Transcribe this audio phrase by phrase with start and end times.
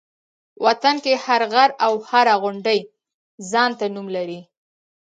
[0.65, 2.79] وطن کې هر غر او هره غونډۍ
[3.51, 4.39] ځان ته نوم لري.